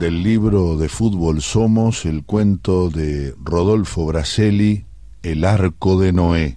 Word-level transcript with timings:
del 0.00 0.22
libro 0.22 0.78
de 0.78 0.88
fútbol 0.88 1.42
Somos, 1.42 2.06
el 2.06 2.24
cuento 2.24 2.88
de 2.88 3.34
Rodolfo 3.44 4.06
Braselli, 4.06 4.86
El 5.22 5.44
arco 5.44 6.00
de 6.00 6.14
Noé. 6.14 6.56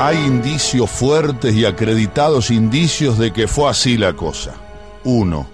Hay 0.00 0.16
indicios 0.26 0.90
fuertes 0.90 1.54
y 1.54 1.64
acreditados 1.64 2.50
indicios 2.50 3.18
de 3.18 3.32
que 3.32 3.46
fue 3.46 3.70
así 3.70 3.96
la 3.96 4.14
cosa. 4.14 4.56
Uno, 5.04 5.46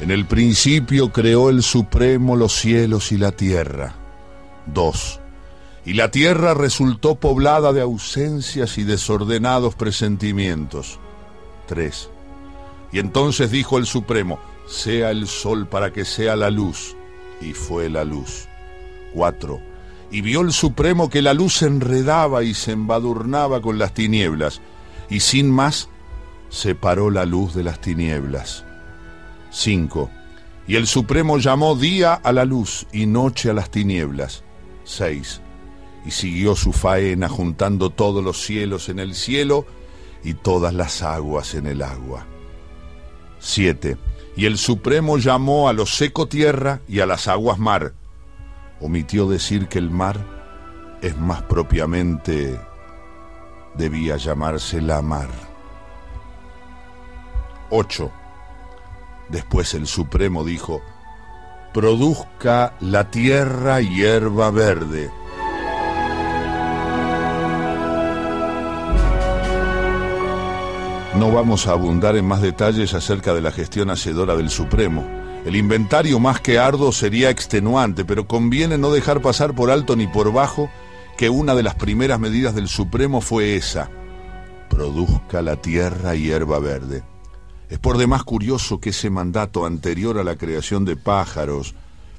en 0.00 0.10
el 0.10 0.24
principio 0.24 1.12
creó 1.12 1.50
el 1.50 1.62
Supremo 1.62 2.34
los 2.34 2.54
cielos 2.54 3.12
y 3.12 3.18
la 3.18 3.32
tierra. 3.32 3.94
Dos, 4.64 5.20
y 5.84 5.92
la 5.92 6.10
tierra 6.10 6.54
resultó 6.54 7.16
poblada 7.16 7.74
de 7.74 7.82
ausencias 7.82 8.78
y 8.78 8.84
desordenados 8.84 9.74
presentimientos. 9.74 10.98
Tres, 11.66 12.08
y 12.92 12.98
entonces 12.98 13.50
dijo 13.50 13.78
el 13.78 13.86
Supremo, 13.86 14.38
sea 14.66 15.10
el 15.10 15.26
sol 15.26 15.66
para 15.66 15.92
que 15.92 16.04
sea 16.04 16.36
la 16.36 16.50
luz. 16.50 16.96
Y 17.40 17.52
fue 17.52 17.88
la 17.88 18.04
luz. 18.04 18.48
4. 19.14 19.60
Y 20.10 20.20
vio 20.20 20.40
el 20.40 20.52
Supremo 20.52 21.08
que 21.08 21.22
la 21.22 21.34
luz 21.34 21.58
se 21.58 21.66
enredaba 21.66 22.42
y 22.42 22.54
se 22.54 22.72
embadurnaba 22.72 23.60
con 23.62 23.78
las 23.78 23.94
tinieblas, 23.94 24.60
y 25.08 25.20
sin 25.20 25.50
más 25.50 25.88
separó 26.48 27.10
la 27.10 27.24
luz 27.24 27.54
de 27.54 27.62
las 27.62 27.80
tinieblas. 27.80 28.64
5. 29.50 30.10
Y 30.66 30.76
el 30.76 30.86
Supremo 30.86 31.38
llamó 31.38 31.76
día 31.76 32.14
a 32.14 32.32
la 32.32 32.44
luz 32.44 32.86
y 32.92 33.06
noche 33.06 33.50
a 33.50 33.54
las 33.54 33.70
tinieblas. 33.70 34.44
6. 34.84 35.40
Y 36.06 36.10
siguió 36.10 36.56
su 36.56 36.72
faena 36.72 37.28
juntando 37.28 37.90
todos 37.90 38.22
los 38.22 38.42
cielos 38.42 38.88
en 38.88 38.98
el 38.98 39.14
cielo 39.14 39.66
y 40.24 40.34
todas 40.34 40.74
las 40.74 41.02
aguas 41.02 41.54
en 41.54 41.66
el 41.66 41.82
agua. 41.82 42.26
7. 43.40 43.96
Y 44.36 44.46
el 44.46 44.58
Supremo 44.58 45.18
llamó 45.18 45.68
a 45.68 45.72
lo 45.72 45.86
seco 45.86 46.28
tierra 46.28 46.80
y 46.86 47.00
a 47.00 47.06
las 47.06 47.26
aguas 47.26 47.58
mar. 47.58 47.92
Omitió 48.80 49.28
decir 49.28 49.66
que 49.66 49.78
el 49.78 49.90
mar 49.90 50.24
es 51.02 51.16
más 51.18 51.42
propiamente 51.42 52.58
debía 53.74 54.16
llamarse 54.16 54.80
la 54.80 55.02
mar. 55.02 55.28
8. 57.70 58.10
Después 59.28 59.74
el 59.74 59.86
Supremo 59.86 60.44
dijo, 60.44 60.82
produzca 61.72 62.74
la 62.80 63.10
tierra 63.10 63.80
hierba 63.80 64.50
verde 64.50 65.10
No 71.16 71.32
vamos 71.32 71.66
a 71.66 71.72
abundar 71.72 72.16
en 72.16 72.24
más 72.24 72.40
detalles 72.40 72.94
acerca 72.94 73.34
de 73.34 73.40
la 73.40 73.50
gestión 73.50 73.90
hacedora 73.90 74.36
del 74.36 74.48
Supremo. 74.48 75.04
El 75.44 75.56
inventario 75.56 76.20
más 76.20 76.40
que 76.40 76.58
arduo 76.58 76.92
sería 76.92 77.30
extenuante, 77.30 78.04
pero 78.04 78.28
conviene 78.28 78.78
no 78.78 78.92
dejar 78.92 79.20
pasar 79.20 79.52
por 79.52 79.72
alto 79.72 79.96
ni 79.96 80.06
por 80.06 80.32
bajo 80.32 80.70
que 81.18 81.28
una 81.28 81.56
de 81.56 81.64
las 81.64 81.74
primeras 81.74 82.20
medidas 82.20 82.54
del 82.54 82.68
Supremo 82.68 83.20
fue 83.20 83.56
esa, 83.56 83.90
produzca 84.68 85.42
la 85.42 85.56
tierra 85.56 86.14
hierba 86.14 86.60
verde. 86.60 87.02
Es 87.68 87.80
por 87.80 87.98
demás 87.98 88.22
curioso 88.22 88.80
que 88.80 88.90
ese 88.90 89.10
mandato 89.10 89.66
anterior 89.66 90.16
a 90.16 90.24
la 90.24 90.36
creación 90.36 90.84
de 90.84 90.96
pájaros, 90.96 91.74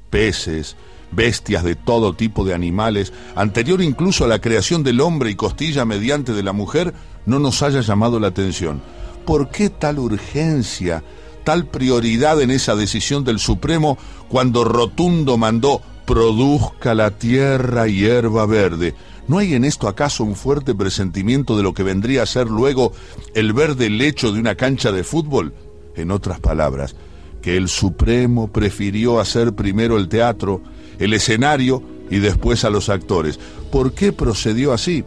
peces, 0.09 0.75
bestias 1.11 1.63
de 1.63 1.75
todo 1.75 2.13
tipo 2.13 2.43
de 2.43 2.53
animales, 2.53 3.13
anterior 3.35 3.81
incluso 3.81 4.25
a 4.25 4.27
la 4.27 4.39
creación 4.39 4.83
del 4.83 5.01
hombre 5.01 5.29
y 5.29 5.35
costilla 5.35 5.85
mediante 5.85 6.33
de 6.33 6.43
la 6.43 6.53
mujer, 6.53 6.93
no 7.25 7.39
nos 7.39 7.61
haya 7.61 7.81
llamado 7.81 8.19
la 8.19 8.27
atención. 8.27 8.81
¿Por 9.25 9.49
qué 9.49 9.69
tal 9.69 9.99
urgencia, 9.99 11.03
tal 11.43 11.67
prioridad 11.67 12.41
en 12.41 12.51
esa 12.51 12.75
decisión 12.75 13.23
del 13.23 13.39
Supremo 13.39 13.97
cuando 14.29 14.63
Rotundo 14.63 15.37
mandó 15.37 15.81
produzca 16.05 16.95
la 16.95 17.11
tierra 17.11 17.87
hierba 17.87 18.45
verde? 18.45 18.95
¿No 19.27 19.37
hay 19.37 19.53
en 19.53 19.63
esto 19.63 19.87
acaso 19.87 20.23
un 20.23 20.35
fuerte 20.35 20.75
presentimiento 20.75 21.55
de 21.55 21.63
lo 21.63 21.73
que 21.73 21.83
vendría 21.83 22.23
a 22.23 22.25
ser 22.25 22.47
luego 22.47 22.91
el 23.33 23.53
verde 23.53 23.89
lecho 23.89 24.31
de 24.31 24.39
una 24.39 24.55
cancha 24.55 24.91
de 24.91 25.03
fútbol? 25.03 25.53
En 25.95 26.11
otras 26.11 26.39
palabras, 26.39 26.95
que 27.41 27.57
el 27.57 27.69
Supremo 27.69 28.51
prefirió 28.51 29.19
hacer 29.19 29.53
primero 29.53 29.97
el 29.97 30.09
teatro, 30.09 30.61
el 30.99 31.13
escenario 31.13 31.83
y 32.09 32.19
después 32.19 32.65
a 32.65 32.69
los 32.69 32.89
actores. 32.89 33.39
¿Por 33.71 33.93
qué 33.93 34.11
procedió 34.11 34.73
así? 34.73 35.03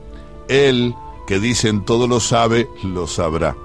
Él, 0.48 0.94
que 1.26 1.40
dicen 1.40 1.84
todo 1.84 2.06
lo 2.06 2.20
sabe, 2.20 2.68
lo 2.82 3.06
sabrá. 3.06 3.56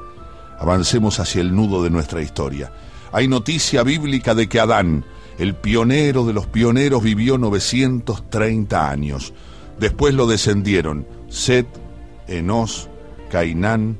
Avancemos 0.60 1.20
hacia 1.20 1.42
el 1.42 1.56
nudo 1.56 1.84
de 1.84 1.90
nuestra 1.90 2.22
historia. 2.22 2.72
Hay 3.12 3.28
noticia 3.28 3.84
bíblica 3.84 4.36
de 4.36 4.48
que 4.48 4.60
Adán, 4.60 5.06
el 5.38 5.56
pionero 5.56 6.26
de 6.26 6.34
los 6.34 6.48
pioneros, 6.48 7.04
vivió 7.04 7.38
930 7.38 8.90
años. 8.90 9.34
Después 9.80 10.14
lo 10.14 10.28
descendieron 10.28 11.08
Set, 11.30 11.68
Enos, 12.28 12.90
Cainán, 13.32 13.98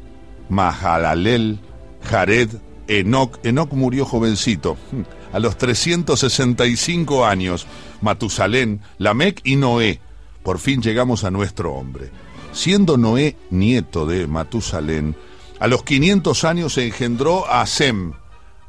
Mahalalel, 0.50 1.60
Jared, 2.04 2.50
Enoc. 2.88 3.40
Enoc 3.46 3.72
murió 3.74 4.06
jovencito, 4.06 4.78
a 5.34 5.40
los 5.40 5.58
365 5.58 7.26
años. 7.26 7.68
Matusalén, 8.02 8.82
Lamec 8.98 9.42
y 9.44 9.56
Noé. 9.56 10.00
Por 10.44 10.60
fin 10.60 10.82
llegamos 10.82 11.24
a 11.24 11.32
nuestro 11.32 11.74
hombre. 11.74 12.12
Siendo 12.52 12.98
Noé 12.98 13.36
nieto 13.50 14.06
de 14.06 14.28
Matusalén, 14.28 15.16
a 15.60 15.68
los 15.68 15.84
500 15.84 16.44
años 16.46 16.78
engendró 16.78 17.50
a 17.50 17.66
Sem, 17.66 18.14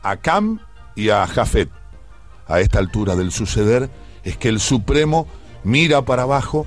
a 0.03 0.17
Cam 0.17 0.61
y 0.97 1.11
a 1.11 1.27
Jafet. 1.27 1.71
A 2.47 2.61
esta 2.61 2.79
altura 2.79 3.15
del 3.17 3.31
suceder 3.31 3.91
es 4.25 4.37
que 4.37 4.49
el 4.49 4.61
Supremo 4.61 5.29
mira 5.63 6.05
para 6.05 6.23
abajo 6.23 6.67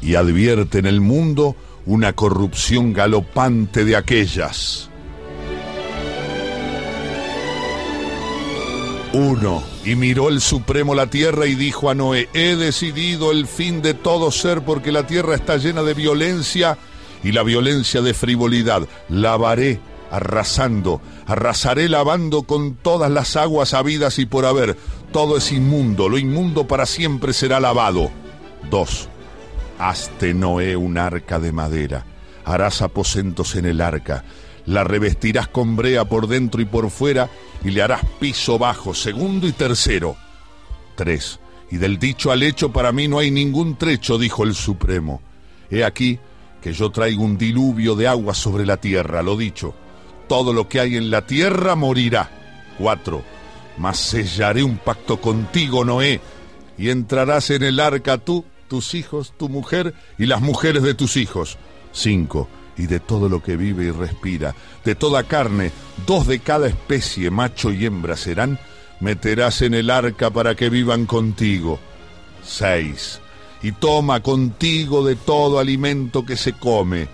y 0.00 0.14
advierte 0.14 0.78
en 0.78 0.86
el 0.86 1.00
mundo 1.00 1.54
una 1.84 2.14
corrupción 2.14 2.92
galopante 2.92 3.84
de 3.84 3.96
aquellas. 3.96 4.90
Uno, 9.16 9.62
y 9.82 9.94
miró 9.94 10.28
el 10.28 10.42
Supremo 10.42 10.94
la 10.94 11.06
tierra 11.06 11.46
y 11.46 11.54
dijo 11.54 11.88
a 11.88 11.94
Noé, 11.94 12.28
he 12.34 12.54
decidido 12.54 13.32
el 13.32 13.46
fin 13.46 13.80
de 13.80 13.94
todo 13.94 14.30
ser 14.30 14.60
porque 14.60 14.92
la 14.92 15.06
tierra 15.06 15.34
está 15.34 15.56
llena 15.56 15.82
de 15.82 15.94
violencia 15.94 16.76
y 17.24 17.32
la 17.32 17.42
violencia 17.42 18.02
de 18.02 18.12
frivolidad. 18.12 18.86
Lavaré 19.08 19.80
arrasando, 20.10 21.00
arrasaré 21.24 21.88
lavando 21.88 22.42
con 22.42 22.74
todas 22.74 23.10
las 23.10 23.36
aguas 23.36 23.72
habidas 23.72 24.18
y 24.18 24.26
por 24.26 24.44
haber. 24.44 24.76
Todo 25.12 25.38
es 25.38 25.50
inmundo, 25.50 26.10
lo 26.10 26.18
inmundo 26.18 26.68
para 26.68 26.84
siempre 26.84 27.32
será 27.32 27.58
lavado. 27.58 28.10
Dos, 28.70 29.08
hazte 29.78 30.34
Noé 30.34 30.76
un 30.76 30.98
arca 30.98 31.38
de 31.38 31.52
madera, 31.52 32.04
harás 32.44 32.82
aposentos 32.82 33.54
en 33.56 33.64
el 33.64 33.80
arca 33.80 34.24
la 34.66 34.84
revestirás 34.84 35.48
con 35.48 35.76
brea 35.76 36.04
por 36.04 36.26
dentro 36.26 36.60
y 36.60 36.64
por 36.64 36.90
fuera 36.90 37.30
y 37.64 37.70
le 37.70 37.82
harás 37.82 38.02
piso 38.20 38.58
bajo, 38.58 38.94
segundo 38.94 39.46
y 39.46 39.52
tercero. 39.52 40.16
Tres. 40.94 41.40
Y 41.70 41.78
del 41.78 41.98
dicho 41.98 42.30
al 42.30 42.42
hecho 42.42 42.72
para 42.72 42.92
mí 42.92 43.08
no 43.08 43.18
hay 43.18 43.30
ningún 43.30 43.76
trecho, 43.76 44.18
dijo 44.18 44.44
el 44.44 44.54
Supremo. 44.54 45.20
He 45.70 45.84
aquí 45.84 46.18
que 46.60 46.72
yo 46.72 46.90
traigo 46.90 47.24
un 47.24 47.36
diluvio 47.36 47.96
de 47.96 48.08
agua 48.08 48.34
sobre 48.34 48.64
la 48.64 48.76
tierra, 48.76 49.22
lo 49.22 49.36
dicho. 49.36 49.74
Todo 50.28 50.52
lo 50.52 50.68
que 50.68 50.80
hay 50.80 50.96
en 50.96 51.10
la 51.10 51.26
tierra 51.26 51.74
morirá. 51.74 52.30
Cuatro. 52.78 53.22
Mas 53.78 53.98
sellaré 53.98 54.62
un 54.62 54.78
pacto 54.78 55.20
contigo, 55.20 55.84
Noé, 55.84 56.20
y 56.78 56.88
entrarás 56.88 57.50
en 57.50 57.62
el 57.62 57.78
arca 57.78 58.18
tú, 58.18 58.44
tus 58.68 58.94
hijos, 58.94 59.34
tu 59.36 59.48
mujer 59.48 59.94
y 60.18 60.26
las 60.26 60.40
mujeres 60.40 60.82
de 60.82 60.94
tus 60.94 61.16
hijos. 61.16 61.58
Cinco 61.92 62.48
y 62.78 62.86
de 62.86 63.00
todo 63.00 63.28
lo 63.28 63.42
que 63.42 63.56
vive 63.56 63.84
y 63.84 63.90
respira, 63.90 64.54
de 64.84 64.94
toda 64.94 65.24
carne, 65.24 65.72
dos 66.06 66.26
de 66.26 66.40
cada 66.40 66.68
especie, 66.68 67.30
macho 67.30 67.72
y 67.72 67.86
hembra 67.86 68.16
serán, 68.16 68.58
meterás 69.00 69.62
en 69.62 69.74
el 69.74 69.90
arca 69.90 70.30
para 70.30 70.54
que 70.54 70.68
vivan 70.68 71.06
contigo. 71.06 71.78
Seis. 72.44 73.20
Y 73.62 73.72
toma 73.72 74.22
contigo 74.22 75.04
de 75.04 75.16
todo 75.16 75.58
alimento 75.58 76.24
que 76.24 76.36
se 76.36 76.52
come, 76.52 77.08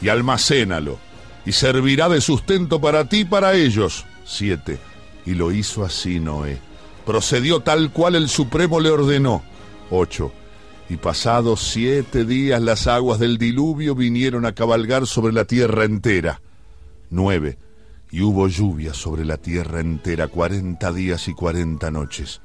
y 0.00 0.08
almacénalo, 0.08 0.98
y 1.44 1.52
servirá 1.52 2.08
de 2.08 2.20
sustento 2.20 2.80
para 2.80 3.08
ti 3.08 3.20
y 3.20 3.24
para 3.24 3.54
ellos. 3.54 4.06
Siete. 4.24 4.78
Y 5.26 5.34
lo 5.34 5.52
hizo 5.52 5.84
así 5.84 6.20
Noé. 6.20 6.58
Procedió 7.04 7.60
tal 7.60 7.90
cual 7.90 8.14
el 8.14 8.28
Supremo 8.28 8.80
le 8.80 8.90
ordenó. 8.90 9.42
Ocho 9.90 10.32
y 10.88 10.96
pasados 10.96 11.70
siete 11.72 12.24
días 12.24 12.62
las 12.62 12.86
aguas 12.86 13.18
del 13.18 13.38
diluvio 13.38 13.94
vinieron 13.94 14.46
a 14.46 14.54
cabalgar 14.54 15.06
sobre 15.06 15.32
la 15.32 15.44
tierra 15.44 15.84
entera. 15.84 16.40
Nueve, 17.10 17.58
y 18.10 18.22
hubo 18.22 18.48
lluvia 18.48 18.94
sobre 18.94 19.24
la 19.24 19.36
tierra 19.36 19.80
entera 19.80 20.28
cuarenta 20.28 20.92
días 20.92 21.28
y 21.28 21.34
cuarenta 21.34 21.90
noches. 21.90 22.40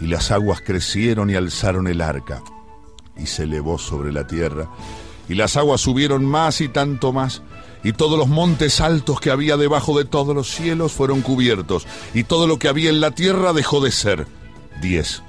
Y 0.00 0.06
las 0.06 0.30
aguas 0.30 0.60
crecieron 0.60 1.30
y 1.30 1.34
alzaron 1.34 1.86
el 1.86 2.00
arca, 2.00 2.42
y 3.16 3.26
se 3.26 3.44
elevó 3.44 3.78
sobre 3.78 4.12
la 4.12 4.26
tierra. 4.26 4.68
Y 5.28 5.34
las 5.34 5.56
aguas 5.56 5.80
subieron 5.80 6.24
más 6.24 6.60
y 6.60 6.68
tanto 6.68 7.12
más, 7.12 7.42
y 7.84 7.92
todos 7.92 8.18
los 8.18 8.28
montes 8.28 8.80
altos 8.80 9.20
que 9.20 9.30
había 9.30 9.56
debajo 9.56 9.96
de 9.96 10.04
todos 10.04 10.34
los 10.34 10.48
cielos 10.48 10.92
fueron 10.92 11.20
cubiertos, 11.20 11.86
y 12.14 12.24
todo 12.24 12.46
lo 12.46 12.58
que 12.58 12.68
había 12.68 12.90
en 12.90 13.00
la 13.00 13.12
tierra 13.12 13.52
dejó 13.52 13.80
de 13.80 13.92
ser. 13.92 14.26
10. 14.80 15.22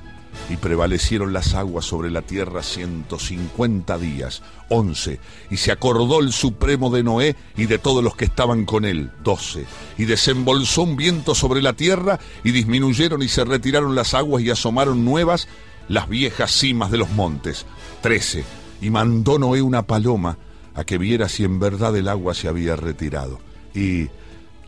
Y 0.49 0.57
prevalecieron 0.57 1.33
las 1.33 1.53
aguas 1.53 1.85
sobre 1.85 2.09
la 2.09 2.21
tierra 2.21 2.63
ciento 2.63 3.19
cincuenta 3.19 3.97
días. 3.97 4.41
11. 4.69 5.19
Y 5.49 5.57
se 5.57 5.71
acordó 5.71 6.19
el 6.19 6.31
Supremo 6.31 6.89
de 6.89 7.03
Noé 7.03 7.35
y 7.55 7.65
de 7.65 7.77
todos 7.77 8.03
los 8.03 8.15
que 8.15 8.25
estaban 8.25 8.65
con 8.65 8.85
él. 8.85 9.11
12. 9.23 9.65
Y 9.97 10.05
desembolsó 10.05 10.83
un 10.83 10.95
viento 10.95 11.35
sobre 11.35 11.61
la 11.61 11.73
tierra 11.73 12.19
y 12.43 12.51
disminuyeron 12.51 13.21
y 13.21 13.27
se 13.27 13.45
retiraron 13.45 13.95
las 13.95 14.13
aguas 14.13 14.43
y 14.43 14.49
asomaron 14.49 15.05
nuevas 15.05 15.47
las 15.87 16.07
viejas 16.07 16.51
cimas 16.51 16.91
de 16.91 16.97
los 16.97 17.09
montes. 17.11 17.65
13. 18.01 18.43
Y 18.81 18.89
mandó 18.89 19.39
Noé 19.39 19.61
una 19.61 19.83
paloma 19.83 20.37
a 20.73 20.83
que 20.83 20.97
viera 20.97 21.27
si 21.27 21.43
en 21.43 21.59
verdad 21.59 21.95
el 21.97 22.07
agua 22.07 22.33
se 22.33 22.47
había 22.47 22.75
retirado. 22.75 23.39
Y, 23.73 24.07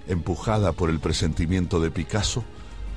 empujada 0.07 0.73
por 0.73 0.89
el 0.89 0.99
presentimiento 0.99 1.79
de 1.79 1.91
Picasso, 1.91 2.43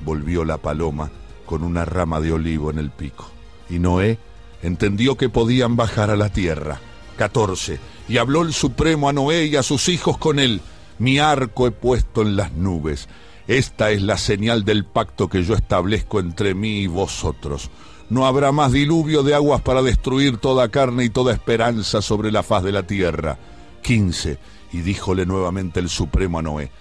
volvió 0.03 0.43
la 0.43 0.57
paloma 0.57 1.11
con 1.45 1.63
una 1.63 1.85
rama 1.85 2.19
de 2.21 2.33
olivo 2.33 2.71
en 2.71 2.79
el 2.79 2.91
pico. 2.91 3.29
Y 3.69 3.79
Noé 3.79 4.19
entendió 4.61 5.15
que 5.15 5.29
podían 5.29 5.75
bajar 5.75 6.09
a 6.09 6.15
la 6.15 6.29
tierra. 6.29 6.79
14. 7.17 7.79
Y 8.07 8.17
habló 8.17 8.41
el 8.41 8.53
Supremo 8.53 9.09
a 9.09 9.13
Noé 9.13 9.45
y 9.45 9.55
a 9.55 9.63
sus 9.63 9.89
hijos 9.89 10.17
con 10.17 10.39
él. 10.39 10.61
Mi 10.99 11.19
arco 11.19 11.67
he 11.67 11.71
puesto 11.71 12.21
en 12.21 12.35
las 12.35 12.51
nubes. 12.53 13.07
Esta 13.47 13.91
es 13.91 14.01
la 14.01 14.17
señal 14.17 14.65
del 14.65 14.85
pacto 14.85 15.29
que 15.29 15.43
yo 15.43 15.53
establezco 15.55 16.19
entre 16.19 16.53
mí 16.55 16.79
y 16.79 16.87
vosotros 16.87 17.69
no 18.09 18.25
habrá 18.25 18.51
más 18.51 18.71
diluvio 18.71 19.23
de 19.23 19.33
aguas 19.33 19.61
para 19.61 19.81
destruir 19.81 20.37
toda 20.37 20.69
carne 20.69 21.05
y 21.05 21.09
toda 21.09 21.33
esperanza 21.33 22.01
sobre 22.01 22.31
la 22.31 22.43
faz 22.43 22.63
de 22.63 22.71
la 22.71 22.83
tierra. 22.83 23.37
15. 23.81 24.37
Y 24.73 24.77
díjole 24.79 25.25
nuevamente 25.25 25.79
el 25.79 25.89
Supremo 25.89 26.39
a 26.39 26.41
Noé, 26.41 26.71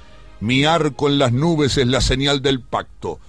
mi 0.41 0.65
arco 0.65 1.09
en 1.09 1.19
las 1.19 1.33
nubes 1.33 1.79
es 1.79 1.87
la 1.87 2.01
señal 2.01 2.43
del 2.43 2.61
pacto, 2.61 3.21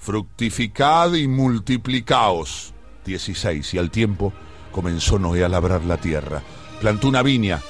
fructificad 0.00 1.14
y 1.14 1.28
multiplicaos. 1.28 2.72
16. 3.04 3.74
Y 3.74 3.78
al 3.78 3.90
tiempo 3.90 4.32
comenzó 4.72 5.18
Noé 5.18 5.44
a 5.44 5.48
labrar 5.48 5.84
la 5.84 5.98
tierra, 5.98 6.42
plantó 6.80 7.08
una 7.08 7.22
viña, 7.22 7.60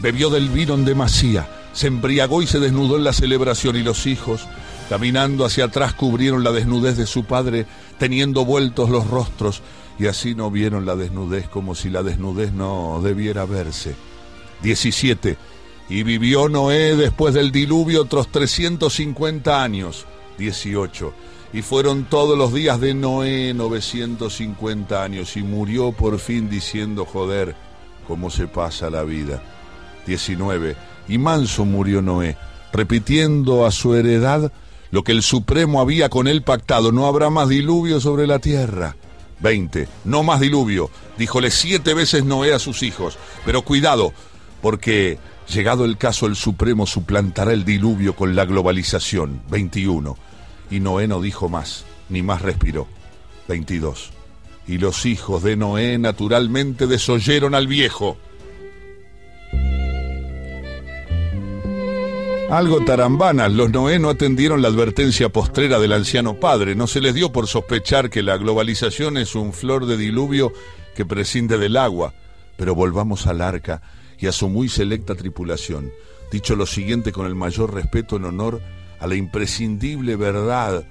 bebió 0.00 0.30
del 0.30 0.48
vino 0.48 0.74
en 0.74 0.84
demasía, 0.84 1.48
se 1.72 1.88
embriagó 1.88 2.42
y 2.42 2.46
se 2.46 2.60
desnudó 2.60 2.96
en 2.96 3.04
la 3.04 3.12
celebración 3.12 3.76
y 3.76 3.82
los 3.82 4.06
hijos, 4.06 4.46
caminando 4.88 5.44
hacia 5.44 5.66
atrás, 5.66 5.94
cubrieron 5.94 6.44
la 6.44 6.52
desnudez 6.52 6.96
de 6.96 7.06
su 7.06 7.24
padre 7.24 7.66
teniendo 7.98 8.44
vueltos 8.44 8.90
los 8.90 9.06
rostros, 9.08 9.62
y 9.98 10.06
así 10.06 10.34
no 10.34 10.50
vieron 10.50 10.86
la 10.86 10.96
desnudez 10.96 11.48
como 11.48 11.74
si 11.74 11.90
la 11.90 12.02
desnudez 12.02 12.52
no 12.52 13.00
debiera 13.02 13.44
verse. 13.44 13.94
17. 14.62 15.36
Y 15.88 16.02
vivió 16.02 16.48
Noé 16.48 16.96
después 16.96 17.34
del 17.34 17.52
diluvio 17.52 18.02
otros 18.02 18.30
350 18.32 19.62
años. 19.62 20.06
18. 20.38 21.12
Y 21.54 21.62
fueron 21.62 22.02
todos 22.04 22.36
los 22.36 22.52
días 22.52 22.80
de 22.80 22.94
Noé 22.94 23.54
950 23.54 25.04
años 25.04 25.36
y 25.36 25.44
murió 25.44 25.92
por 25.92 26.18
fin 26.18 26.50
diciendo, 26.50 27.06
joder, 27.06 27.54
cómo 28.08 28.28
se 28.28 28.48
pasa 28.48 28.90
la 28.90 29.04
vida. 29.04 29.40
19. 30.04 30.74
Y 31.06 31.18
manso 31.18 31.64
murió 31.64 32.02
Noé, 32.02 32.36
repitiendo 32.72 33.66
a 33.66 33.70
su 33.70 33.94
heredad 33.94 34.50
lo 34.90 35.04
que 35.04 35.12
el 35.12 35.22
Supremo 35.22 35.80
había 35.80 36.08
con 36.08 36.26
él 36.26 36.42
pactado, 36.42 36.90
no 36.90 37.06
habrá 37.06 37.30
más 37.30 37.48
diluvio 37.48 38.00
sobre 38.00 38.26
la 38.26 38.40
tierra. 38.40 38.96
20. 39.38 39.86
No 40.04 40.24
más 40.24 40.40
diluvio, 40.40 40.90
díjole 41.16 41.52
siete 41.52 41.94
veces 41.94 42.24
Noé 42.24 42.52
a 42.52 42.58
sus 42.58 42.82
hijos, 42.82 43.16
pero 43.44 43.62
cuidado, 43.62 44.12
porque 44.60 45.18
llegado 45.52 45.84
el 45.84 45.98
caso 45.98 46.26
el 46.26 46.34
Supremo 46.34 46.84
suplantará 46.84 47.52
el 47.52 47.64
diluvio 47.64 48.16
con 48.16 48.34
la 48.34 48.44
globalización. 48.44 49.40
21. 49.50 50.16
Y 50.70 50.80
Noé 50.80 51.06
no 51.08 51.20
dijo 51.20 51.48
más, 51.48 51.84
ni 52.08 52.22
más 52.22 52.42
respiró. 52.42 52.86
22. 53.48 54.10
Y 54.66 54.78
los 54.78 55.04
hijos 55.06 55.42
de 55.42 55.56
Noé 55.56 55.98
naturalmente 55.98 56.86
desoyeron 56.86 57.54
al 57.54 57.66
viejo. 57.66 58.16
Algo 62.50 62.84
tarambanas, 62.84 63.52
los 63.52 63.70
Noé 63.70 63.98
no 63.98 64.10
atendieron 64.10 64.62
la 64.62 64.68
advertencia 64.68 65.28
postrera 65.28 65.78
del 65.78 65.92
anciano 65.92 66.34
padre, 66.34 66.74
no 66.74 66.86
se 66.86 67.00
les 67.00 67.14
dio 67.14 67.32
por 67.32 67.46
sospechar 67.46 68.10
que 68.10 68.22
la 68.22 68.36
globalización 68.36 69.16
es 69.16 69.34
un 69.34 69.52
flor 69.52 69.86
de 69.86 69.96
diluvio 69.96 70.52
que 70.94 71.04
prescinde 71.04 71.58
del 71.58 71.76
agua. 71.76 72.14
Pero 72.56 72.74
volvamos 72.74 73.26
al 73.26 73.40
arca 73.40 73.82
y 74.18 74.26
a 74.26 74.32
su 74.32 74.48
muy 74.48 74.68
selecta 74.68 75.14
tripulación, 75.14 75.90
dicho 76.30 76.54
lo 76.54 76.66
siguiente 76.66 77.12
con 77.12 77.26
el 77.26 77.34
mayor 77.34 77.74
respeto 77.74 78.16
en 78.16 78.26
honor 78.26 78.60
a 79.04 79.06
la 79.06 79.16
imprescindible 79.16 80.16
verdad. 80.16 80.86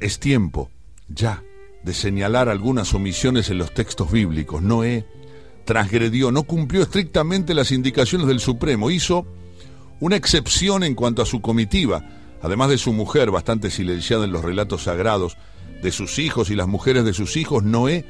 Es 0.00 0.18
tiempo, 0.18 0.68
ya, 1.08 1.44
de 1.84 1.94
señalar 1.94 2.48
algunas 2.48 2.92
omisiones 2.92 3.50
en 3.50 3.58
los 3.58 3.72
textos 3.72 4.10
bíblicos. 4.10 4.60
Noé 4.60 5.06
transgredió, 5.64 6.32
no 6.32 6.42
cumplió 6.42 6.82
estrictamente 6.82 7.54
las 7.54 7.70
indicaciones 7.70 8.26
del 8.26 8.40
Supremo, 8.40 8.90
hizo 8.90 9.28
una 10.00 10.16
excepción 10.16 10.82
en 10.82 10.96
cuanto 10.96 11.22
a 11.22 11.26
su 11.26 11.40
comitiva, 11.40 12.04
además 12.42 12.68
de 12.70 12.78
su 12.78 12.92
mujer, 12.92 13.30
bastante 13.30 13.70
silenciada 13.70 14.24
en 14.24 14.32
los 14.32 14.44
relatos 14.44 14.82
sagrados, 14.82 15.36
de 15.80 15.92
sus 15.92 16.18
hijos 16.18 16.50
y 16.50 16.56
las 16.56 16.66
mujeres 16.66 17.04
de 17.04 17.14
sus 17.14 17.36
hijos, 17.36 17.62
Noé, 17.62 18.04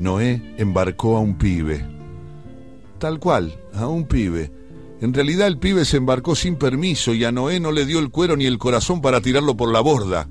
Noé 0.00 0.42
embarcó 0.58 1.16
a 1.16 1.20
un 1.20 1.38
pibe. 1.38 1.86
Tal 2.98 3.20
cual, 3.20 3.56
a 3.72 3.86
un 3.86 4.08
pibe. 4.08 4.50
En 5.02 5.12
realidad 5.12 5.48
el 5.48 5.58
pibe 5.58 5.84
se 5.84 5.96
embarcó 5.96 6.36
sin 6.36 6.54
permiso 6.54 7.12
y 7.12 7.24
a 7.24 7.32
Noé 7.32 7.58
no 7.58 7.72
le 7.72 7.86
dio 7.86 7.98
el 7.98 8.10
cuero 8.10 8.36
ni 8.36 8.46
el 8.46 8.56
corazón 8.56 9.00
para 9.00 9.20
tirarlo 9.20 9.56
por 9.56 9.72
la 9.72 9.80
borda. 9.80 10.28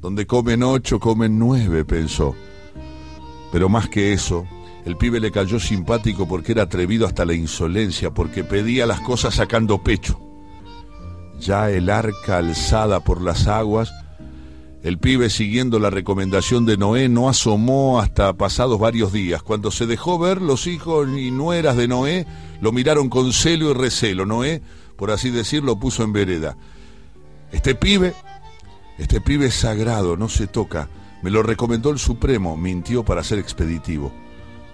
Donde 0.00 0.28
comen 0.28 0.62
ocho, 0.62 1.00
comen 1.00 1.40
nueve, 1.40 1.84
pensó. 1.84 2.36
Pero 3.50 3.68
más 3.68 3.88
que 3.88 4.12
eso, 4.12 4.46
el 4.84 4.96
pibe 4.96 5.18
le 5.18 5.32
cayó 5.32 5.58
simpático 5.58 6.28
porque 6.28 6.52
era 6.52 6.62
atrevido 6.62 7.04
hasta 7.04 7.24
la 7.24 7.34
insolencia, 7.34 8.12
porque 8.12 8.44
pedía 8.44 8.86
las 8.86 9.00
cosas 9.00 9.34
sacando 9.34 9.82
pecho. 9.82 10.20
Ya 11.40 11.68
el 11.72 11.90
arca 11.90 12.38
alzada 12.38 13.00
por 13.00 13.20
las 13.20 13.48
aguas, 13.48 13.92
el 14.82 14.98
pibe 14.98 15.30
siguiendo 15.30 15.78
la 15.78 15.90
recomendación 15.90 16.64
de 16.64 16.76
Noé 16.76 17.08
no 17.08 17.28
asomó 17.28 17.98
hasta 18.00 18.36
pasados 18.36 18.78
varios 18.78 19.12
días. 19.12 19.42
Cuando 19.42 19.70
se 19.70 19.86
dejó 19.86 20.18
ver, 20.18 20.40
los 20.40 20.66
hijos 20.66 21.08
y 21.08 21.30
nueras 21.30 21.76
de 21.76 21.88
Noé 21.88 22.26
lo 22.60 22.72
miraron 22.72 23.08
con 23.08 23.32
celo 23.32 23.70
y 23.70 23.74
recelo. 23.74 24.26
Noé, 24.26 24.62
por 24.96 25.10
así 25.10 25.30
decirlo, 25.30 25.78
puso 25.78 26.04
en 26.04 26.12
vereda. 26.12 26.56
Este 27.52 27.74
pibe, 27.74 28.14
este 28.98 29.20
pibe 29.20 29.46
es 29.46 29.54
sagrado, 29.54 30.16
no 30.16 30.28
se 30.28 30.46
toca. 30.46 30.88
Me 31.22 31.30
lo 31.30 31.42
recomendó 31.42 31.90
el 31.90 31.98
Supremo, 31.98 32.56
mintió 32.56 33.04
para 33.04 33.24
ser 33.24 33.38
expeditivo. 33.38 34.12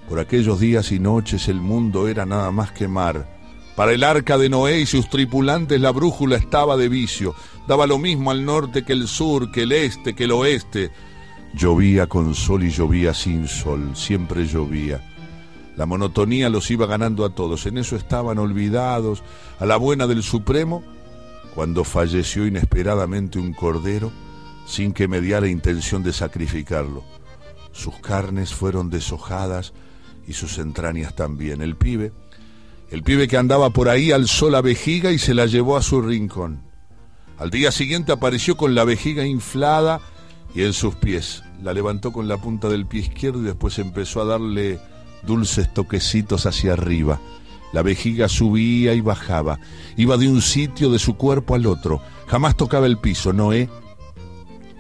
Por 0.09 0.18
aquellos 0.18 0.61
días 0.61 0.92
y 0.92 0.99
noches 0.99 1.49
el 1.49 1.61
mundo 1.61 2.09
era 2.09 2.26
nada 2.26 2.50
más 2.50 2.73
que 2.73 2.88
mar. 2.88 3.41
Para 3.76 3.93
el 3.93 4.05
arca 4.05 4.37
de 4.37 4.49
Noé 4.49 4.81
y 4.81 4.87
sus 4.87 5.09
tripulantes 5.09 5.81
la 5.81 5.93
brújula 5.93 6.37
estaba 6.37 6.76
de 6.76 6.88
vicio. 6.88 7.35
Daba 7.67 7.87
lo 7.87 7.99
mismo 7.99 8.31
al 8.31 8.45
norte 8.45 8.85
que 8.85 8.93
el 8.93 9.09
sur, 9.09 9.50
que 9.50 9.62
el 9.62 9.73
este, 9.73 10.14
que 10.14 10.25
el 10.25 10.33
oeste. 10.33 10.91
Llovía 11.55 12.07
con 12.07 12.35
sol 12.35 12.64
y 12.64 12.71
llovía 12.71 13.14
sin 13.14 13.49
sol, 13.49 13.93
siempre 13.95 14.47
llovía. 14.47 15.00
La 15.76 15.87
monotonía 15.87 16.50
los 16.50 16.71
iba 16.71 16.87
ganando 16.87 17.25
a 17.25 17.35
todos, 17.35 17.64
en 17.64 17.79
eso 17.79 17.97
estaban 17.97 18.38
olvidados, 18.38 19.23
a 19.59 19.64
la 19.64 19.76
buena 19.76 20.07
del 20.07 20.23
Supremo, 20.23 20.83
cuando 21.55 21.85
falleció 21.85 22.47
inesperadamente 22.47 23.38
un 23.38 23.55
cordero 23.55 24.12
sin 24.67 24.93
que 24.93 25.09
mediara 25.09 25.49
intención 25.49 26.02
de 26.02 26.12
sacrificarlo. 26.12 27.05
Sus 27.73 27.97
carnes 27.99 28.55
fueron 28.55 28.91
deshojadas 28.91 29.73
y 30.26 30.35
sus 30.35 30.59
entrañas 30.59 31.17
también. 31.17 31.62
El 31.62 31.76
pibe, 31.76 32.12
el 32.92 33.02
pibe 33.02 33.26
que 33.26 33.38
andaba 33.38 33.70
por 33.70 33.88
ahí 33.88 34.12
alzó 34.12 34.50
la 34.50 34.61
vejiga 34.61 35.12
y 35.12 35.18
se 35.18 35.32
la 35.32 35.46
llevó 35.46 35.78
a 35.78 35.82
su 35.82 36.02
rincón. 36.02 36.61
Al 37.38 37.49
día 37.49 37.72
siguiente 37.72 38.12
apareció 38.12 38.58
con 38.58 38.75
la 38.75 38.84
vejiga 38.84 39.25
inflada 39.25 40.02
y 40.54 40.62
en 40.62 40.75
sus 40.75 40.94
pies. 40.96 41.42
La 41.62 41.72
levantó 41.72 42.12
con 42.12 42.28
la 42.28 42.37
punta 42.37 42.68
del 42.68 42.84
pie 42.84 43.00
izquierdo 43.00 43.40
y 43.40 43.44
después 43.44 43.78
empezó 43.78 44.20
a 44.20 44.26
darle 44.26 44.78
dulces 45.22 45.72
toquecitos 45.72 46.44
hacia 46.44 46.75
arriba. 46.75 47.18
La 47.72 47.80
vejiga 47.80 48.28
subía 48.28 48.92
y 48.92 49.00
bajaba, 49.00 49.58
iba 49.96 50.18
de 50.18 50.28
un 50.28 50.42
sitio 50.42 50.90
de 50.90 50.99
su 50.99 51.16
cuerpo 51.16 51.54
al 51.54 51.64
otro, 51.64 52.02
jamás 52.26 52.58
tocaba 52.58 52.84
el 52.84 52.99
piso. 52.99 53.32
Noé, 53.32 53.70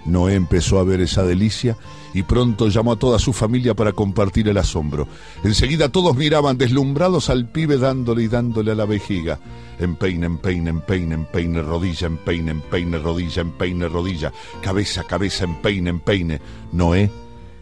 Noé 0.04 0.34
empezó 0.34 0.78
a 0.78 0.84
ver 0.84 1.00
esa 1.00 1.22
delicia 1.22 1.76
y 2.14 2.22
pronto 2.22 2.68
llamó 2.68 2.92
a 2.92 2.96
toda 2.96 3.18
su 3.18 3.32
familia 3.32 3.74
para 3.74 3.92
compartir 3.92 4.48
el 4.48 4.58
asombro. 4.58 5.06
Enseguida 5.44 5.90
todos 5.90 6.16
miraban 6.16 6.58
deslumbrados 6.58 7.30
al 7.30 7.48
pibe 7.48 7.78
dándole 7.78 8.24
y 8.24 8.28
dándole 8.28 8.72
a 8.72 8.74
la 8.74 8.84
vejiga. 8.84 9.38
Empeine, 9.78 10.26
empeine, 10.26 10.70
empeine, 10.70 11.14
empeine, 11.14 11.62
rodilla, 11.62 12.06
empeine, 12.06 12.50
empeine, 12.50 12.98
rodilla, 12.98 13.42
empeine, 13.42 13.88
rodilla, 13.88 14.32
cabeza, 14.60 15.04
cabeza, 15.04 15.44
empeine, 15.44 15.90
empeine. 15.90 16.40
Noé, 16.72 17.10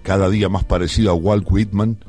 cada 0.02 0.28
día 0.30 0.48
más 0.48 0.64
parecido 0.64 1.10
a 1.10 1.14
Walt 1.14 1.46
Whitman, 1.48 2.04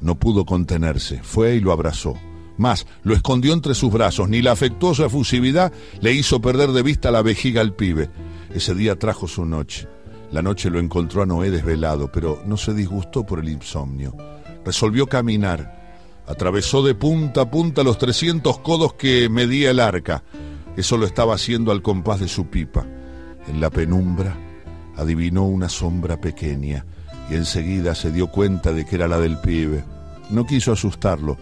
no 0.00 0.16
pudo 0.16 0.44
contenerse, 0.44 1.20
fue 1.22 1.56
y 1.56 1.60
lo 1.60 1.72
abrazó. 1.72 2.14
Más, 2.56 2.86
lo 3.02 3.14
escondió 3.14 3.52
entre 3.52 3.74
sus 3.74 3.92
brazos, 3.92 4.28
ni 4.28 4.42
la 4.42 4.52
afectuosa 4.52 5.06
efusividad 5.06 5.72
le 6.00 6.12
hizo 6.12 6.40
perder 6.40 6.70
de 6.70 6.82
vista 6.82 7.10
la 7.10 7.22
vejiga 7.22 7.60
al 7.60 7.74
pibe. 7.74 8.10
Ese 8.54 8.74
día 8.74 8.96
trajo 8.98 9.26
su 9.26 9.44
noche. 9.44 9.88
La 10.30 10.42
noche 10.42 10.70
lo 10.70 10.78
encontró 10.78 11.22
a 11.22 11.26
Noé 11.26 11.50
desvelado, 11.50 12.10
pero 12.10 12.42
no 12.46 12.56
se 12.56 12.74
disgustó 12.74 13.24
por 13.24 13.40
el 13.40 13.48
insomnio. 13.48 14.16
Resolvió 14.64 15.06
caminar. 15.06 15.82
Atravesó 16.26 16.82
de 16.82 16.94
punta 16.94 17.42
a 17.42 17.50
punta 17.50 17.82
los 17.82 17.98
300 17.98 18.58
codos 18.60 18.94
que 18.94 19.28
medía 19.28 19.70
el 19.70 19.80
arca. 19.80 20.22
Eso 20.76 20.96
lo 20.96 21.06
estaba 21.06 21.34
haciendo 21.34 21.70
al 21.70 21.82
compás 21.82 22.20
de 22.20 22.28
su 22.28 22.46
pipa. 22.46 22.86
En 23.46 23.60
la 23.60 23.70
penumbra 23.70 24.36
adivinó 24.96 25.44
una 25.46 25.68
sombra 25.68 26.20
pequeña 26.20 26.86
y 27.30 27.34
enseguida 27.34 27.94
se 27.94 28.10
dio 28.10 28.28
cuenta 28.28 28.72
de 28.72 28.84
que 28.84 28.96
era 28.96 29.08
la 29.08 29.18
del 29.18 29.38
pibe. 29.38 29.84
No 30.30 30.46
quiso 30.46 30.72
asustarlo. 30.72 31.36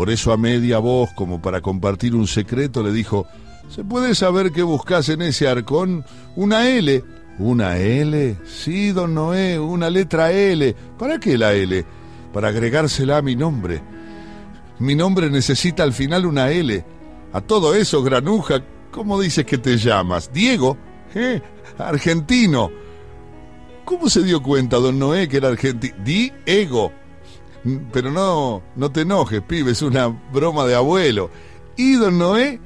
Por 0.00 0.08
eso 0.08 0.32
a 0.32 0.38
media 0.38 0.78
voz, 0.78 1.12
como 1.12 1.42
para 1.42 1.60
compartir 1.60 2.14
un 2.14 2.26
secreto, 2.26 2.82
le 2.82 2.90
dijo, 2.90 3.26
¿se 3.68 3.84
puede 3.84 4.14
saber 4.14 4.50
qué 4.50 4.62
buscas 4.62 5.10
en 5.10 5.20
ese 5.20 5.46
arcón? 5.46 6.06
Una 6.36 6.70
L. 6.70 7.04
¿Una 7.38 7.76
L? 7.76 8.38
Sí, 8.46 8.92
don 8.92 9.14
Noé, 9.14 9.58
una 9.58 9.90
letra 9.90 10.32
L. 10.32 10.74
¿Para 10.98 11.20
qué 11.20 11.36
la 11.36 11.52
L? 11.52 11.84
Para 12.32 12.48
agregársela 12.48 13.18
a 13.18 13.22
mi 13.22 13.36
nombre. 13.36 13.82
Mi 14.78 14.94
nombre 14.94 15.28
necesita 15.28 15.82
al 15.82 15.92
final 15.92 16.24
una 16.24 16.50
L. 16.50 16.82
A 17.34 17.42
todo 17.42 17.74
eso, 17.74 18.02
granuja, 18.02 18.64
¿cómo 18.90 19.20
dices 19.20 19.44
que 19.44 19.58
te 19.58 19.76
llamas? 19.76 20.32
Diego. 20.32 20.78
¿Eh? 21.14 21.42
Argentino. 21.76 22.70
¿Cómo 23.84 24.08
se 24.08 24.22
dio 24.22 24.42
cuenta, 24.42 24.78
don 24.78 24.98
Noé, 24.98 25.28
que 25.28 25.36
era 25.36 25.48
argentino? 25.48 25.94
Diego. 26.02 26.90
Pero 27.92 28.10
no, 28.10 28.62
no 28.76 28.90
te 28.90 29.02
enojes, 29.02 29.42
pibe, 29.42 29.72
es 29.72 29.82
una 29.82 30.08
broma 30.08 30.66
de 30.66 30.74
abuelo. 30.74 31.30
¿Y 31.76 31.94
don 31.94 32.18
Noé? 32.18 32.60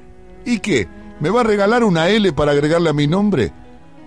¿Y 0.44 0.60
qué? 0.60 0.88
¿Me 1.20 1.30
va 1.30 1.40
a 1.40 1.44
regalar 1.44 1.84
una 1.84 2.08
L 2.08 2.32
para 2.32 2.52
agregarle 2.52 2.90
a 2.90 2.94
mi 2.94 3.06
nombre? 3.06 3.52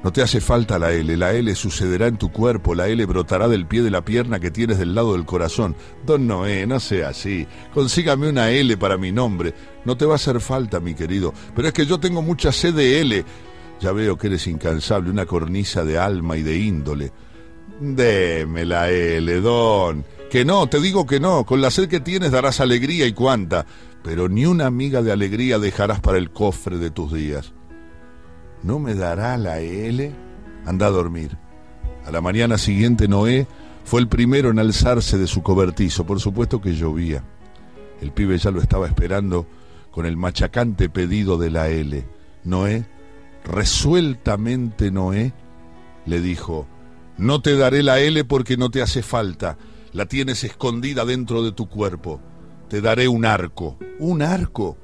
No 0.03 0.13
te 0.13 0.22
hace 0.22 0.39
falta 0.39 0.77
la 0.77 0.91
L, 0.91 1.17
la 1.17 1.34
L 1.34 1.53
sucederá 1.56 2.08
en 2.08 2.17
tu 2.17 2.32
cuerpo, 2.32 2.75
la 2.75 2.88
L 2.88 3.03
brotará 3.06 3.48
del 3.48 3.65
pie 3.65 3.82
de 3.82 3.91
la 3.91 4.06
pierna 4.06 4.39
que 4.39 4.51
tienes 4.51 4.77
del 4.77 4.94
lado 4.94 5.13
del 5.13 5.25
corazón. 5.25 5.75
Don 6.06 6.27
Noé, 6.27 6.67
no 6.67 6.79
sea 6.79 7.10
así, 7.10 7.48
consígame 7.74 8.29
una 8.29 8.51
L 8.51 8.77
para 8.77 8.98
mi 8.98 9.12
nombre. 9.12 9.53
No 9.86 9.98
te 9.98 10.06
va 10.06 10.13
a 10.13 10.15
hacer 10.15 10.39
falta, 10.39 10.79
mi 10.79 10.94
querido, 10.94 11.34
pero 11.56 11.67
es 11.67 11.74
que 11.74 11.86
yo 11.86 12.00
tengo 12.00 12.22
mucha 12.22 12.51
sed 12.51 12.75
de 12.75 13.01
L. 13.01 13.25
Ya 13.79 13.91
veo 13.91 14.17
que 14.17 14.27
eres 14.27 14.48
incansable, 14.48 15.10
una 15.10 15.25
cornisa 15.25 15.84
de 15.84 15.98
alma 15.98 16.38
y 16.38 16.44
de 16.44 16.58
índole. 16.58 17.12
Deme 17.79 18.65
la 18.65 18.89
L, 18.89 19.41
don. 19.41 20.06
Que 20.29 20.43
no, 20.43 20.67
te 20.67 20.81
digo 20.81 21.05
que 21.05 21.19
no, 21.19 21.46
con 21.46 21.62
la 21.62 21.72
sed 21.72 21.88
que 21.88 22.01
tienes 22.01 22.31
darás 22.31 22.60
alegría 22.60 23.05
y 23.05 23.13
cuanta, 23.13 23.65
pero 24.03 24.27
ni 24.27 24.46
una 24.46 24.65
amiga 24.65 25.01
de 25.01 25.12
alegría 25.12 25.57
dejarás 25.57 26.01
para 26.01 26.17
el 26.17 26.31
cofre 26.31 26.77
de 26.77 26.91
tus 26.91 27.13
días. 27.13 27.53
¿No 28.63 28.79
me 28.79 28.93
dará 28.93 29.38
la 29.38 29.60
L? 29.60 30.12
Anda 30.65 30.88
a 30.88 30.91
dormir. 30.91 31.38
A 32.05 32.12
la 32.12 32.22
mañana 32.22 32.57
siguiente 32.57 33.07
Noé 33.07 33.48
fue 33.86 34.01
el 34.01 34.10
primero 34.10 34.50
en 34.50 34.60
alzarse 34.60 35.17
de 35.17 35.27
su 35.27 35.41
cobertizo, 35.43 36.05
por 36.05 36.19
supuesto 36.19 36.60
que 36.60 36.74
llovía. 36.74 37.24
El 38.01 38.12
pibe 38.12 38.38
ya 38.38 38.51
lo 38.51 38.62
estaba 38.62 38.88
esperando 38.88 39.48
con 39.91 40.05
el 40.05 40.17
machacante 40.17 40.89
pedido 40.89 41.38
de 41.38 41.50
la 41.50 41.69
L. 41.69 42.05
Noé, 42.43 42.86
resueltamente 43.46 44.91
Noé, 44.91 45.34
le 46.05 46.22
dijo, 46.22 46.67
no 47.17 47.41
te 47.41 47.55
daré 47.55 47.81
la 47.81 48.00
L 48.00 48.24
porque 48.25 48.57
no 48.57 48.69
te 48.69 48.81
hace 48.81 49.01
falta, 49.01 49.57
la 49.98 50.06
tienes 50.06 50.44
escondida 50.44 51.06
dentro 51.06 51.42
de 51.42 51.51
tu 51.54 51.68
cuerpo. 51.68 52.22
Te 52.70 52.82
daré 52.82 53.08
un 53.08 53.25
arco. 53.25 53.80
¿Un 53.98 54.22
arco? 54.22 54.77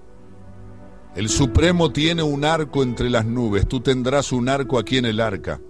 El 1.15 1.29
Supremo 1.29 1.91
tiene 1.91 2.23
un 2.23 2.43
arco 2.43 2.81
entre 2.81 3.11
las 3.11 3.23
nubes, 3.23 3.67
tú 3.67 3.79
tendrás 3.79 4.31
un 4.31 4.49
arco 4.49 4.79
aquí 4.79 4.97
en 4.97 5.05
el 5.05 5.19
arca. 5.19 5.61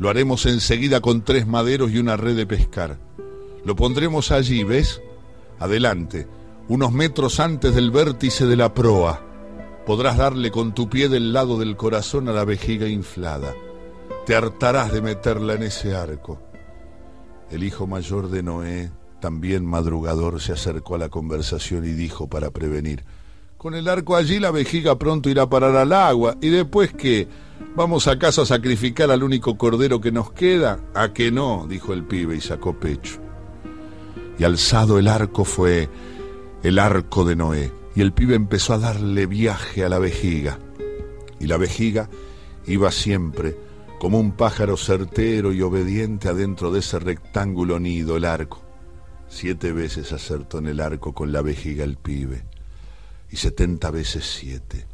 Lo 0.00 0.08
haremos 0.08 0.44
enseguida 0.44 1.00
con 1.00 1.22
tres 1.22 1.46
maderos 1.46 1.92
y 1.92 1.98
una 1.98 2.16
red 2.16 2.34
de 2.34 2.46
pescar. 2.46 2.98
Lo 3.64 3.76
pondremos 3.76 4.32
allí, 4.32 4.64
¿ves? 4.64 5.02
Adelante, 5.60 6.26
unos 6.66 6.90
metros 6.90 7.38
antes 7.38 7.76
del 7.76 7.92
vértice 7.92 8.44
de 8.44 8.56
la 8.56 8.74
proa. 8.74 9.24
Podrás 9.86 10.16
darle 10.16 10.50
con 10.50 10.74
tu 10.74 10.90
pie 10.90 11.08
del 11.08 11.32
lado 11.32 11.60
del 11.60 11.76
corazón 11.76 12.28
a 12.28 12.32
la 12.32 12.44
vejiga 12.44 12.88
inflada. 12.88 13.54
Te 14.26 14.34
hartarás 14.34 14.92
de 14.92 15.00
meterla 15.00 15.54
en 15.54 15.62
ese 15.62 15.94
arco. 15.94 16.47
El 17.50 17.64
hijo 17.64 17.86
mayor 17.86 18.28
de 18.28 18.42
Noé, 18.42 18.90
también 19.20 19.64
madrugador, 19.64 20.40
se 20.40 20.52
acercó 20.52 20.96
a 20.96 20.98
la 20.98 21.08
conversación 21.08 21.84
y 21.84 21.88
dijo 21.88 22.28
para 22.28 22.50
prevenir, 22.50 23.04
con 23.58 23.74
el 23.74 23.88
arco 23.88 24.14
allí 24.14 24.38
la 24.38 24.52
vejiga 24.52 24.98
pronto 24.98 25.28
irá 25.28 25.42
a 25.42 25.50
parar 25.50 25.74
al 25.74 25.92
agua. 25.92 26.36
¿Y 26.40 26.48
después 26.48 26.92
qué? 26.92 27.26
¿Vamos 27.74 28.06
acaso 28.06 28.42
a 28.42 28.46
sacrificar 28.46 29.10
al 29.10 29.24
único 29.24 29.58
cordero 29.58 30.00
que 30.00 30.12
nos 30.12 30.30
queda? 30.30 30.78
A 30.94 31.12
que 31.12 31.32
no, 31.32 31.66
dijo 31.68 31.92
el 31.92 32.04
pibe 32.04 32.36
y 32.36 32.40
sacó 32.40 32.78
pecho. 32.78 33.18
Y 34.38 34.44
alzado 34.44 34.96
el 35.00 35.08
arco 35.08 35.44
fue 35.44 35.88
el 36.62 36.78
arco 36.78 37.24
de 37.24 37.34
Noé. 37.34 37.72
Y 37.96 38.00
el 38.00 38.12
pibe 38.12 38.36
empezó 38.36 38.74
a 38.74 38.78
darle 38.78 39.26
viaje 39.26 39.84
a 39.84 39.88
la 39.88 39.98
vejiga. 39.98 40.60
Y 41.40 41.48
la 41.48 41.56
vejiga 41.56 42.08
iba 42.64 42.92
siempre 42.92 43.56
como 43.98 44.20
un 44.20 44.32
pájaro 44.32 44.76
certero 44.76 45.52
y 45.52 45.60
obediente 45.62 46.28
adentro 46.28 46.70
de 46.70 46.80
ese 46.80 46.98
rectángulo 46.98 47.80
nido, 47.80 48.16
el 48.16 48.24
arco. 48.24 48.62
Siete 49.28 49.72
veces 49.72 50.12
acertó 50.12 50.58
en 50.58 50.68
el 50.68 50.80
arco 50.80 51.12
con 51.12 51.32
la 51.32 51.42
vejiga 51.42 51.84
el 51.84 51.96
pibe 51.96 52.44
y 53.30 53.36
setenta 53.36 53.90
veces 53.90 54.24
siete, 54.24 54.86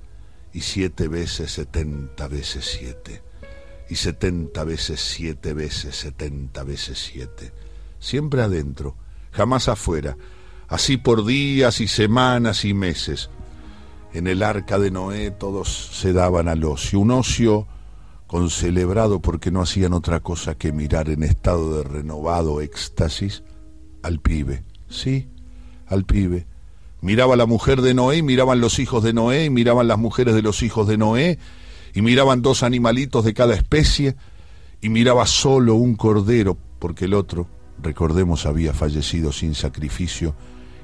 y 0.53 0.61
siete 0.61 1.07
veces 1.07 1.53
setenta 1.53 2.27
veces 2.27 2.65
siete, 2.65 3.23
y 3.89 3.95
setenta 3.95 4.65
veces 4.65 5.01
siete 5.01 5.53
veces 5.53 5.95
setenta 5.95 6.65
veces 6.65 6.99
siete. 6.99 7.53
Siempre 8.01 8.43
adentro, 8.43 8.97
jamás 9.31 9.69
afuera, 9.69 10.17
así 10.67 10.97
por 10.97 11.25
días 11.25 11.81
y 11.81 11.87
semanas 11.87 12.65
y 12.65 12.75
meses. 12.75 13.31
En 14.13 14.27
el 14.27 14.43
arca 14.43 14.79
de 14.79 14.91
Noé 14.91 15.31
todos 15.31 15.91
se 15.93 16.13
daban 16.13 16.49
al 16.49 16.65
ocio, 16.65 16.99
un 17.01 17.13
ocio 17.13 17.69
concelebrado 18.35 19.21
porque 19.21 19.53
no 19.53 19.63
hacían 19.63 19.93
otra 19.93 20.19
cosa 20.19 20.57
que 20.57 20.73
mirar 20.73 21.09
en 21.09 21.23
estado 21.23 21.77
de 21.77 21.85
renovado 21.85 22.61
éxtasis 22.61 23.45
al 24.03 24.19
pibe, 24.19 24.65
sí, 24.89 25.29
al 25.87 26.05
pibe, 26.05 26.49
Miraba 27.01 27.37
la 27.37 27.47
mujer 27.47 27.81
de 27.81 27.95
Noé, 27.95 28.17
y 28.17 28.23
miraban 28.23 28.61
los 28.61 28.81
hijos 28.81 29.05
de 29.05 29.13
Noé, 29.13 29.45
y 29.45 29.51
miraban 29.51 29.87
las 29.87 29.99
mujeres 29.99 30.35
de 30.35 30.43
los 30.43 30.65
hijos 30.65 30.89
de 30.89 30.99
Noé, 30.99 31.39
y 31.95 32.03
miraban 32.03 32.43
dos 32.43 32.65
animalitos 32.65 33.25
de 33.25 33.35
cada 33.35 33.55
especie, 33.55 34.17
y 34.81 34.89
miraba 34.89 35.27
solo 35.27 35.77
un 35.77 35.95
cordero, 35.95 36.59
porque 36.81 37.05
el 37.05 37.15
otro, 37.15 37.47
recordemos, 37.81 38.47
había 38.47 38.75
fallecido 38.75 39.31
sin 39.31 39.55
sacrificio, 39.55 40.35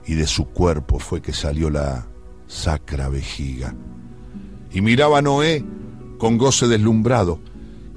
y 0.06 0.14
de 0.14 0.28
su 0.28 0.46
cuerpo 0.50 1.00
fue 1.00 1.20
que 1.20 1.32
salió 1.32 1.68
la 1.68 2.06
sacra 2.46 3.08
vejiga. 3.08 3.74
Y 4.70 4.82
miraba 4.82 5.20
Noé 5.20 5.64
con 6.20 6.38
goce 6.38 6.68
deslumbrado, 6.68 7.40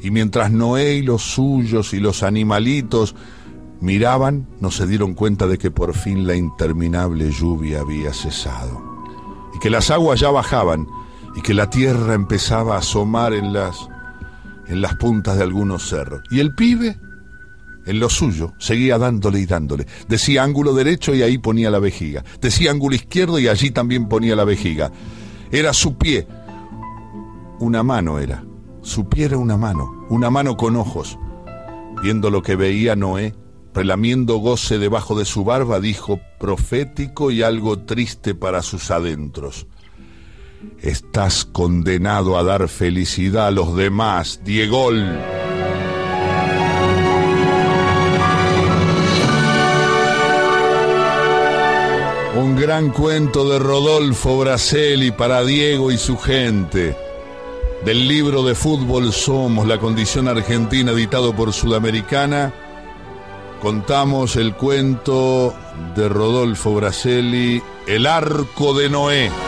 y 0.02 0.10
mientras 0.10 0.50
Noé 0.50 0.96
y 0.96 1.02
los 1.04 1.22
suyos 1.22 1.94
y 1.94 2.00
los 2.00 2.24
animalitos 2.24 3.16
Miraban, 3.82 4.48
no 4.62 4.72
se 4.72 4.88
dieron 4.88 5.14
cuenta 5.14 5.46
de 5.46 5.58
que 5.58 5.70
por 5.70 5.94
fin 5.94 6.26
la 6.26 6.36
interminable 6.36 7.30
lluvia 7.32 7.82
había 7.82 8.14
cesado, 8.14 8.82
y 9.54 9.60
que 9.60 9.70
las 9.70 9.92
aguas 9.92 10.22
ya 10.22 10.32
bajaban, 10.32 10.88
y 11.36 11.42
que 11.42 11.54
la 11.54 11.70
tierra 11.70 12.14
empezaba 12.14 12.76
a 12.76 12.80
asomar 12.80 13.34
en 13.34 13.52
las, 13.52 13.90
en 14.68 14.82
las 14.82 14.96
puntas 14.96 15.36
de 15.36 15.44
algunos 15.44 15.90
cerros. 15.90 16.22
Y 16.32 16.40
el 16.40 16.56
pibe, 16.56 16.98
en 17.86 18.00
lo 18.00 18.10
suyo, 18.10 18.54
seguía 18.58 18.98
dándole 18.98 19.42
y 19.42 19.46
dándole. 19.46 19.86
Decía 20.08 20.44
ángulo 20.44 20.74
derecho 20.74 21.14
y 21.14 21.22
ahí 21.22 21.38
ponía 21.38 21.70
la 21.70 21.80
vejiga. 21.80 22.24
Decía 22.40 22.72
ángulo 22.72 22.96
izquierdo 22.96 23.38
y 23.38 23.50
allí 23.50 23.72
también 23.72 24.08
ponía 24.08 24.38
la 24.38 24.46
vejiga. 24.46 24.94
Era 25.52 25.74
su 25.74 25.98
pie, 25.98 26.26
una 27.64 27.82
mano 27.82 28.20
era. 28.20 28.44
Su 28.82 29.08
pie 29.08 29.26
era 29.26 29.38
una 29.38 29.58
mano, 29.58 30.06
una 30.10 30.30
mano 30.30 30.58
con 30.58 30.76
ojos. 30.76 31.18
Viendo 32.02 32.30
lo 32.30 32.42
que 32.42 32.56
veía 32.58 32.96
Noé, 32.96 33.34
relamiendo 33.74 34.38
goce 34.38 34.78
debajo 34.78 35.18
de 35.18 35.26
su 35.26 35.46
barba, 35.46 35.80
dijo, 35.80 36.20
profético 36.40 37.32
y 37.32 37.42
algo 37.42 37.80
triste 37.80 38.36
para 38.36 38.62
sus 38.62 38.92
adentros. 38.92 39.68
Estás 40.82 41.46
condenado 41.46 42.38
a 42.38 42.44
dar 42.44 42.68
felicidad 42.68 43.48
a 43.48 43.52
los 43.52 43.76
demás, 43.76 44.42
Diegol. 44.44 45.18
Un 52.36 52.56
gran 52.58 52.90
cuento 52.90 53.50
de 53.50 53.60
Rodolfo 53.60 54.40
Braselli 54.40 55.12
para 55.12 55.44
Diego 55.44 55.92
y 55.92 55.98
su 55.98 56.18
gente 56.18 57.03
del 57.86 58.08
libro 58.08 58.44
de 58.44 58.56
fútbol 58.56 59.12
Somos, 59.12 59.68
la 59.68 59.78
condición 59.78 60.28
argentina, 60.28 60.92
editado 60.92 61.36
por 61.36 61.52
Sudamericana, 61.52 62.54
contamos 63.62 64.36
el 64.38 64.54
cuento 64.54 65.54
de 65.96 66.08
Rodolfo 66.08 66.74
Braselli, 66.76 67.62
El 67.86 68.06
arco 68.06 68.74
de 68.74 68.90
Noé. 68.90 69.43